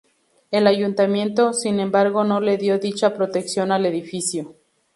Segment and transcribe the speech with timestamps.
[0.49, 4.55] El ayuntamiento, sin embargo, no le dio dicha protección al edificio.